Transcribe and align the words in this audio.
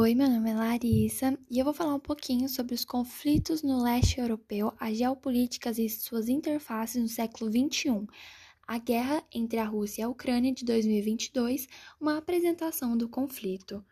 Oi, 0.00 0.14
meu 0.14 0.30
nome 0.30 0.48
é 0.48 0.54
Larissa 0.54 1.36
e 1.50 1.58
eu 1.58 1.64
vou 1.64 1.74
falar 1.74 1.92
um 1.92 1.98
pouquinho 1.98 2.48
sobre 2.48 2.72
os 2.72 2.84
conflitos 2.84 3.64
no 3.64 3.82
leste 3.82 4.20
europeu, 4.20 4.72
as 4.78 4.96
geopolíticas 4.96 5.76
e 5.76 5.88
suas 5.88 6.28
interfaces 6.28 7.02
no 7.02 7.08
século 7.08 7.50
XXI. 7.50 8.06
A 8.64 8.78
guerra 8.78 9.24
entre 9.34 9.58
a 9.58 9.64
Rússia 9.64 10.02
e 10.02 10.04
a 10.04 10.08
Ucrânia 10.08 10.54
de 10.54 10.64
2022, 10.64 11.66
uma 12.00 12.16
apresentação 12.16 12.96
do 12.96 13.08
conflito. 13.08 13.84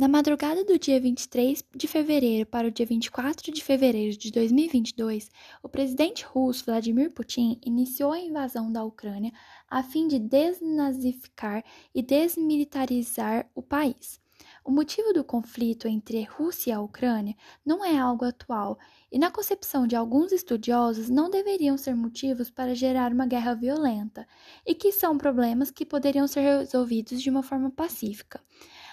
Na 0.00 0.08
madrugada 0.08 0.64
do 0.64 0.78
dia 0.78 0.98
23 0.98 1.62
de 1.76 1.86
fevereiro 1.86 2.46
para 2.46 2.66
o 2.66 2.70
dia 2.70 2.86
24 2.86 3.52
de 3.52 3.62
fevereiro 3.62 4.16
de 4.16 4.32
2022, 4.32 5.30
o 5.62 5.68
presidente 5.68 6.24
russo 6.24 6.64
Vladimir 6.64 7.12
Putin 7.12 7.60
iniciou 7.62 8.10
a 8.10 8.18
invasão 8.18 8.72
da 8.72 8.82
Ucrânia 8.82 9.30
a 9.68 9.82
fim 9.82 10.08
de 10.08 10.18
desnazificar 10.18 11.62
e 11.94 12.00
desmilitarizar 12.00 13.46
o 13.54 13.60
país. 13.60 14.18
O 14.64 14.70
motivo 14.70 15.12
do 15.12 15.22
conflito 15.22 15.86
entre 15.86 16.24
Rússia 16.24 16.70
e 16.70 16.72
a 16.72 16.80
Ucrânia 16.80 17.36
não 17.62 17.84
é 17.84 17.98
algo 17.98 18.24
atual 18.24 18.78
e, 19.12 19.18
na 19.18 19.30
concepção 19.30 19.86
de 19.86 19.96
alguns 19.96 20.32
estudiosos, 20.32 21.10
não 21.10 21.28
deveriam 21.28 21.76
ser 21.76 21.94
motivos 21.94 22.48
para 22.48 22.74
gerar 22.74 23.12
uma 23.12 23.26
guerra 23.26 23.52
violenta 23.52 24.26
e 24.66 24.74
que 24.74 24.92
são 24.92 25.18
problemas 25.18 25.70
que 25.70 25.84
poderiam 25.84 26.26
ser 26.26 26.40
resolvidos 26.40 27.20
de 27.20 27.28
uma 27.28 27.42
forma 27.42 27.70
pacífica. 27.70 28.40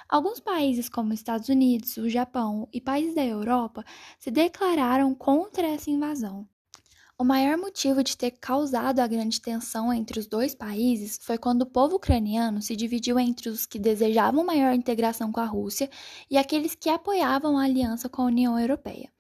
Alguns 0.10 0.40
países, 0.40 0.88
como 0.88 1.14
Estados 1.14 1.50
Unidos, 1.50 1.98
o 1.98 2.10
Japão 2.10 2.70
e 2.72 2.80
países 2.80 3.14
da 3.14 3.26
Europa, 3.26 3.84
se 4.18 4.32
declararam 4.32 5.14
contra 5.14 5.68
essa 5.68 5.90
invasão. 5.90 6.48
O 7.20 7.24
maior 7.24 7.58
motivo 7.58 8.04
de 8.04 8.16
ter 8.16 8.32
causado 8.32 9.00
a 9.00 9.08
grande 9.08 9.42
tensão 9.42 9.92
entre 9.92 10.20
os 10.20 10.28
dois 10.28 10.54
países 10.54 11.20
foi 11.22 11.38
quando 11.38 11.64
o 11.64 11.66
povo 11.66 11.96
ucraniano 11.96 12.62
se 12.62 12.76
dividiu 12.76 13.18
entre 13.20 13.50
os 13.50 13.66
que 13.66 13.80
desejavam 13.80 14.46
maior 14.46 14.73
integração 14.73 15.31
com 15.31 15.40
a 15.40 15.46
Rússia 15.46 15.90
e 16.30 16.38
aqueles 16.38 16.76
que 16.76 16.90
apoiavam 16.90 17.58
a 17.58 17.64
aliança 17.64 18.08
com 18.08 18.22
a 18.22 18.26
União 18.26 18.58
Europeia. 18.58 19.12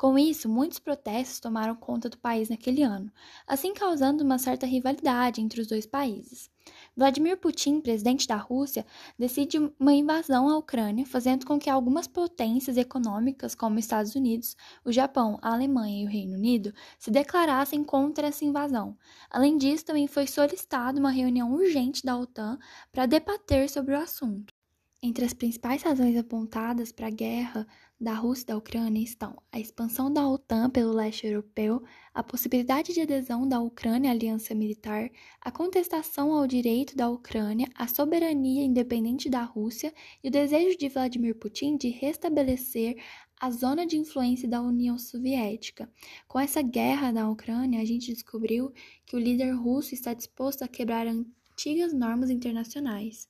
Com 0.00 0.18
isso, 0.18 0.48
muitos 0.48 0.78
protestos 0.78 1.40
tomaram 1.40 1.76
conta 1.76 2.08
do 2.08 2.16
país 2.16 2.48
naquele 2.48 2.82
ano, 2.82 3.12
assim 3.46 3.74
causando 3.74 4.24
uma 4.24 4.38
certa 4.38 4.64
rivalidade 4.64 5.42
entre 5.42 5.60
os 5.60 5.66
dois 5.66 5.84
países. 5.84 6.50
Vladimir 6.96 7.36
Putin, 7.36 7.82
presidente 7.82 8.26
da 8.26 8.36
Rússia, 8.36 8.86
decide 9.18 9.58
uma 9.78 9.92
invasão 9.92 10.48
à 10.48 10.56
Ucrânia, 10.56 11.04
fazendo 11.04 11.44
com 11.44 11.58
que 11.58 11.68
algumas 11.68 12.06
potências 12.06 12.78
econômicas, 12.78 13.54
como 13.54 13.76
os 13.76 13.84
Estados 13.84 14.14
Unidos, 14.14 14.56
o 14.86 14.90
Japão, 14.90 15.38
a 15.42 15.52
Alemanha 15.52 16.02
e 16.02 16.06
o 16.06 16.10
Reino 16.10 16.32
Unido, 16.34 16.72
se 16.98 17.10
declarassem 17.10 17.84
contra 17.84 18.28
essa 18.28 18.42
invasão. 18.42 18.96
Além 19.28 19.58
disso, 19.58 19.84
também 19.84 20.06
foi 20.06 20.26
solicitada 20.26 20.98
uma 20.98 21.10
reunião 21.10 21.52
urgente 21.52 22.06
da 22.06 22.16
OTAN 22.18 22.58
para 22.90 23.04
debater 23.04 23.68
sobre 23.68 23.94
o 23.94 23.98
assunto. 23.98 24.59
Entre 25.02 25.24
as 25.24 25.32
principais 25.32 25.82
razões 25.82 26.14
apontadas 26.14 26.92
para 26.92 27.06
a 27.06 27.10
guerra 27.10 27.66
da 27.98 28.12
Rússia 28.12 28.42
e 28.42 28.46
da 28.48 28.58
Ucrânia 28.58 29.02
estão 29.02 29.34
a 29.50 29.58
expansão 29.58 30.12
da 30.12 30.28
OTAN 30.28 30.68
pelo 30.68 30.92
leste 30.92 31.26
europeu, 31.26 31.82
a 32.12 32.22
possibilidade 32.22 32.92
de 32.92 33.00
adesão 33.00 33.48
da 33.48 33.60
Ucrânia 33.60 34.10
à 34.10 34.12
aliança 34.12 34.54
militar, 34.54 35.10
a 35.40 35.50
contestação 35.50 36.34
ao 36.34 36.46
direito 36.46 36.94
da 36.94 37.08
Ucrânia 37.08 37.66
à 37.74 37.88
soberania 37.88 38.62
independente 38.62 39.30
da 39.30 39.42
Rússia 39.42 39.90
e 40.22 40.28
o 40.28 40.30
desejo 40.30 40.76
de 40.76 40.90
Vladimir 40.90 41.34
Putin 41.34 41.78
de 41.78 41.88
restabelecer 41.88 43.02
a 43.40 43.50
zona 43.50 43.86
de 43.86 43.96
influência 43.96 44.46
da 44.46 44.60
União 44.60 44.98
Soviética. 44.98 45.90
Com 46.28 46.38
essa 46.38 46.60
guerra 46.60 47.10
da 47.10 47.26
Ucrânia, 47.26 47.80
a 47.80 47.86
gente 47.86 48.12
descobriu 48.12 48.70
que 49.06 49.16
o 49.16 49.18
líder 49.18 49.52
russo 49.52 49.94
está 49.94 50.12
disposto 50.12 50.60
a 50.60 50.68
quebrar 50.68 51.06
antigas 51.06 51.94
normas 51.94 52.28
internacionais. 52.28 53.29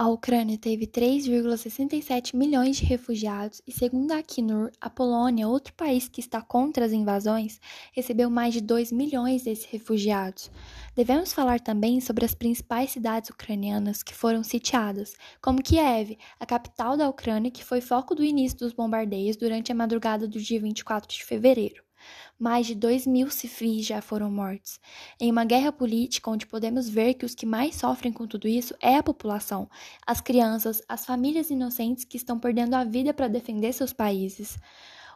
A 0.00 0.08
Ucrânia 0.08 0.56
teve 0.56 0.86
3,67 0.86 2.34
milhões 2.34 2.78
de 2.78 2.86
refugiados 2.86 3.60
e, 3.66 3.70
segundo 3.70 4.12
a 4.12 4.20
Acnur, 4.20 4.70
a 4.80 4.88
Polônia, 4.88 5.46
outro 5.46 5.74
país 5.74 6.08
que 6.08 6.20
está 6.20 6.40
contra 6.40 6.86
as 6.86 6.92
invasões, 6.92 7.60
recebeu 7.92 8.30
mais 8.30 8.54
de 8.54 8.62
2 8.62 8.92
milhões 8.92 9.42
desses 9.42 9.66
refugiados. 9.66 10.50
Devemos 10.96 11.34
falar 11.34 11.60
também 11.60 12.00
sobre 12.00 12.24
as 12.24 12.34
principais 12.34 12.92
cidades 12.92 13.28
ucranianas 13.28 14.02
que 14.02 14.14
foram 14.14 14.42
sitiadas, 14.42 15.14
como 15.38 15.62
Kiev, 15.62 16.16
a 16.38 16.46
capital 16.46 16.96
da 16.96 17.06
Ucrânia, 17.06 17.50
que 17.50 17.62
foi 17.62 17.82
foco 17.82 18.14
do 18.14 18.24
início 18.24 18.56
dos 18.56 18.72
bombardeios 18.72 19.36
durante 19.36 19.70
a 19.70 19.74
madrugada 19.74 20.26
do 20.26 20.40
dia 20.40 20.58
24 20.58 21.14
de 21.14 21.22
fevereiro. 21.22 21.89
Mais 22.38 22.66
de 22.66 22.74
2 22.74 23.06
mil 23.06 23.30
civis 23.30 23.86
já 23.86 24.00
foram 24.00 24.30
mortos. 24.30 24.80
Em 25.20 25.30
uma 25.30 25.44
guerra 25.44 25.72
política 25.72 26.30
onde 26.30 26.46
podemos 26.46 26.88
ver 26.88 27.14
que 27.14 27.24
os 27.24 27.34
que 27.34 27.46
mais 27.46 27.76
sofrem 27.76 28.12
com 28.12 28.26
tudo 28.26 28.48
isso 28.48 28.74
é 28.80 28.96
a 28.96 29.02
população, 29.02 29.68
as 30.06 30.20
crianças, 30.20 30.82
as 30.88 31.06
famílias 31.06 31.50
inocentes 31.50 32.04
que 32.04 32.16
estão 32.16 32.38
perdendo 32.38 32.74
a 32.74 32.84
vida 32.84 33.12
para 33.12 33.28
defender 33.28 33.72
seus 33.72 33.92
países. 33.92 34.58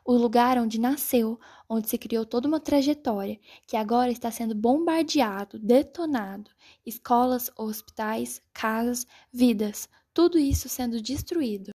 O 0.07 0.13
lugar 0.13 0.59
onde 0.59 0.79
nasceu, 0.79 1.41
onde 1.67 1.89
se 1.89 1.97
criou 1.97 2.27
toda 2.27 2.47
uma 2.47 2.61
trajetória, 2.61 3.41
que 3.67 3.75
agora 3.75 4.11
está 4.11 4.31
sendo 4.31 4.55
bombardeado, 4.55 5.59
detonado. 5.59 6.51
Escolas, 6.85 7.51
hospitais, 7.57 8.41
casas, 8.53 9.07
vidas, 9.33 9.89
tudo 10.13 10.39
isso 10.39 10.69
sendo 10.69 11.01
destruído. 11.01 11.74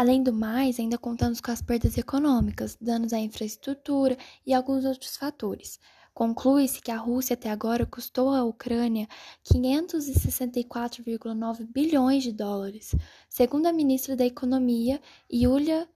Além 0.00 0.22
do 0.22 0.32
mais, 0.32 0.80
ainda 0.80 0.96
contamos 0.96 1.42
com 1.42 1.50
as 1.50 1.60
perdas 1.60 1.98
econômicas, 1.98 2.74
danos 2.80 3.12
à 3.12 3.18
infraestrutura 3.18 4.16
e 4.46 4.54
alguns 4.54 4.86
outros 4.86 5.14
fatores. 5.14 5.78
Conclui-se 6.14 6.80
que 6.80 6.90
a 6.90 6.96
Rússia 6.96 7.34
até 7.34 7.50
agora 7.50 7.84
custou 7.84 8.30
à 8.30 8.42
Ucrânia 8.42 9.06
564,9 9.44 11.66
bilhões 11.70 12.22
de 12.22 12.32
dólares, 12.32 12.94
segundo 13.28 13.66
a 13.66 13.74
ministra 13.74 14.16
da 14.16 14.24
Economia, 14.24 15.02
Yulia 15.30 15.86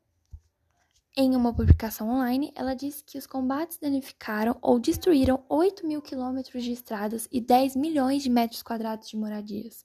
em 1.17 1.37
uma 1.37 1.55
publicação 1.55 2.11
online, 2.11 2.51
ela 2.57 2.75
disse 2.75 3.05
que 3.05 3.17
os 3.17 3.25
combates 3.25 3.79
danificaram 3.79 4.59
ou 4.61 4.81
destruíram 4.81 5.45
8 5.49 5.87
mil 5.87 6.03
quilômetros 6.03 6.65
de 6.65 6.73
estradas 6.73 7.29
e 7.31 7.41
10 7.41 7.77
milhões 7.77 8.25
de 8.25 8.29
metros 8.29 8.65
quadrados 8.65 9.09
de 9.09 9.17
moradias. 9.17 9.85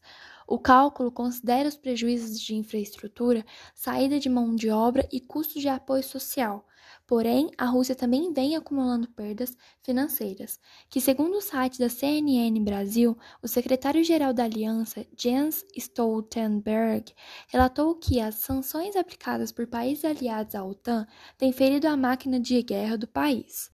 O 0.52 0.58
cálculo 0.58 1.12
considera 1.12 1.70
os 1.70 1.78
prejuízos 1.78 2.42
de 2.42 2.56
infraestrutura, 2.56 3.46
saída 3.76 4.20
de 4.20 4.28
mão 4.28 4.56
de 4.56 4.72
obra 4.72 5.08
e 5.12 5.22
custos 5.22 5.62
de 5.62 5.70
apoio 5.70 6.02
social. 6.02 6.66
Porém, 7.06 7.52
a 7.56 7.66
Rússia 7.66 7.94
também 7.94 8.34
vem 8.34 8.56
acumulando 8.56 9.08
perdas 9.12 9.56
financeiras, 9.84 10.60
que, 10.90 11.00
segundo 11.00 11.38
o 11.38 11.42
site 11.42 11.78
da 11.78 11.88
CNN 11.88 12.60
Brasil, 12.64 13.16
o 13.44 13.48
secretário-geral 13.48 14.34
da 14.34 14.46
aliança, 14.46 15.06
Jens 15.16 15.64
Stoltenberg, 15.78 17.14
relatou 17.48 17.94
que 17.94 18.20
as 18.20 18.34
sanções 18.34 18.96
aplicadas 18.96 19.52
por 19.52 19.68
países 19.68 20.04
aliados 20.04 20.56
à 20.56 20.66
OTAN 20.66 21.06
têm 21.38 21.54
ferido 21.54 21.88
a 21.88 21.96
máquina 21.96 22.40
de 22.40 22.60
guerra 22.64 22.98
do 22.98 23.08
país. 23.08 23.70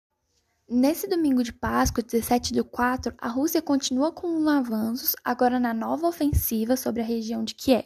Nesse 0.67 1.07
domingo 1.07 1.43
de 1.43 1.53
Páscoa, 1.53 2.03
17 2.03 2.51
do 2.51 2.65
4, 2.65 3.13
a 3.19 3.27
Rússia 3.27 3.61
continua 3.61 4.11
com 4.11 4.49
avanços, 4.49 5.15
agora 5.23 5.59
na 5.59 5.75
nova 5.75 6.07
ofensiva 6.07 6.75
sobre 6.75 7.03
a 7.03 7.05
região 7.05 7.43
de 7.43 7.53
Kiev. 7.53 7.85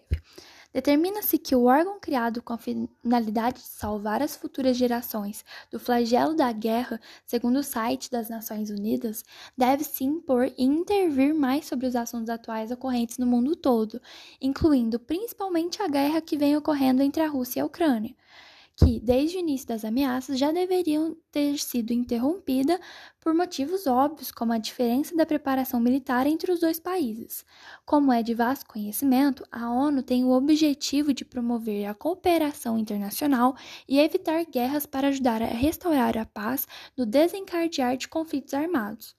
Determina-se 0.71 1.37
que 1.37 1.53
o 1.53 1.65
órgão 1.65 1.99
criado 1.99 2.41
com 2.41 2.53
a 2.53 2.57
finalidade 2.57 3.57
de 3.57 3.67
salvar 3.67 4.21
as 4.21 4.37
futuras 4.37 4.77
gerações 4.77 5.43
do 5.69 5.77
flagelo 5.77 6.33
da 6.33 6.53
guerra, 6.53 7.01
segundo 7.25 7.59
o 7.59 7.63
site 7.63 8.09
das 8.09 8.29
Nações 8.29 8.69
Unidas, 8.69 9.25
deve 9.57 9.83
se 9.83 10.05
impor 10.05 10.45
e 10.45 10.63
intervir 10.63 11.35
mais 11.35 11.65
sobre 11.65 11.85
os 11.85 11.97
assuntos 11.97 12.29
atuais 12.29 12.71
ocorrentes 12.71 13.17
no 13.17 13.25
mundo 13.25 13.57
todo, 13.57 14.01
incluindo 14.39 14.97
principalmente 14.97 15.81
a 15.81 15.87
guerra 15.89 16.21
que 16.21 16.37
vem 16.37 16.55
ocorrendo 16.55 17.03
entre 17.03 17.21
a 17.21 17.27
Rússia 17.27 17.59
e 17.59 17.61
a 17.61 17.65
Ucrânia 17.65 18.15
que, 18.79 18.99
desde 18.99 19.37
o 19.37 19.39
início 19.41 19.67
das 19.67 19.83
ameaças, 19.83 20.39
já 20.39 20.51
deveriam 20.51 21.15
ter 21.31 21.57
sido 21.57 21.91
interrompida 21.91 22.79
por 23.19 23.33
motivos 23.33 23.85
óbvios, 23.85 24.31
como 24.31 24.53
a 24.53 24.57
diferença 24.57 25.15
da 25.15 25.25
preparação 25.25 25.79
militar 25.79 26.25
entre 26.25 26.51
os 26.51 26.61
dois 26.61 26.79
países. 26.79 27.45
Como 27.85 28.11
é 28.13 28.23
de 28.23 28.33
vasto 28.33 28.65
conhecimento, 28.65 29.43
a 29.51 29.69
ONU 29.69 30.01
tem 30.01 30.23
o 30.23 30.31
objetivo 30.31 31.13
de 31.13 31.25
promover 31.25 31.85
a 31.85 31.93
cooperação 31.93 32.77
internacional 32.77 33.55
e 33.87 33.99
evitar 33.99 34.45
guerras 34.45 34.85
para 34.85 35.09
ajudar 35.09 35.41
a 35.41 35.47
restaurar 35.47 36.17
a 36.17 36.25
paz 36.25 36.65
no 36.97 37.05
desencadear 37.05 37.97
de 37.97 38.07
conflitos 38.07 38.53
armados. 38.53 39.15